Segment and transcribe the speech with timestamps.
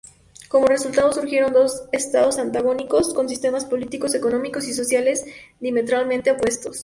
[0.49, 5.25] Como resultado, surgieron dos estados antagónicos, con sistemas políticos, económicos y sociales
[5.59, 6.79] diametralmente opuestos.